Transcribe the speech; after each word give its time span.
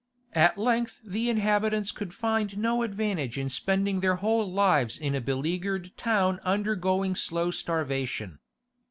At 0.33 0.57
length 0.57 0.99
the 1.05 1.29
inhabitants 1.29 1.91
could 1.91 2.11
find 2.11 2.57
no 2.57 2.81
advantage 2.81 3.37
in 3.37 3.49
spending 3.49 3.99
their 3.99 4.15
whole 4.15 4.51
lives 4.51 4.97
in 4.97 5.13
a 5.13 5.21
beleaguered 5.21 5.95
town 5.95 6.39
undergoing 6.43 7.15
slow 7.15 7.51
starvation. 7.51 8.39